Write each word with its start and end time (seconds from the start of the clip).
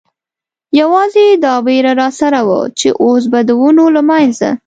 یوازې 0.79 1.25
دا 1.43 1.53
وېره 1.65 1.93
را 2.01 2.09
سره 2.19 2.39
وه، 2.47 2.59
چې 2.79 2.87
اوس 3.03 3.23
به 3.31 3.39
د 3.47 3.49
ونو 3.59 3.85
له 3.95 4.01
منځه. 4.09 4.49